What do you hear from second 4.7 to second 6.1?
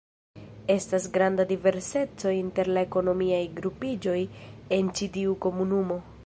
en ĉi tiu komunumo.